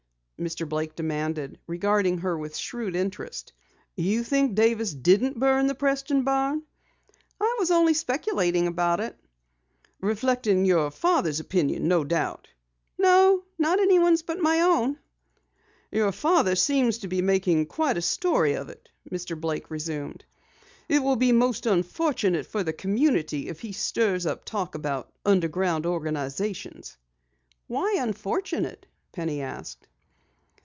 [0.41, 0.67] Mr.
[0.67, 3.53] Blake demanded, regarding her with shrewd interest.
[3.95, 6.63] "You think Davis didn't burn the Preston barn?"
[7.39, 9.15] "I was only speculating upon it."
[9.99, 12.47] "Reflecting your father's opinion, no doubt."
[12.97, 14.97] "No, not anyone's thought but my own."
[15.91, 19.39] "Your father seems to be making quite a story of it," Mr.
[19.39, 20.25] Blake resumed.
[20.89, 25.85] "It will be most unfortunate for the community if he stirs up talk about underground
[25.85, 26.97] organizations."
[27.67, 29.87] "Why unfortunate?" Penny asked.